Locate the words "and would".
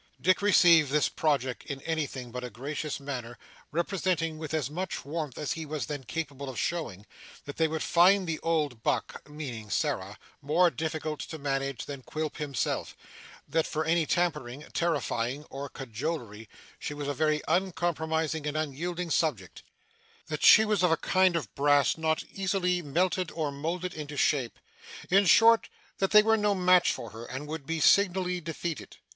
27.25-27.67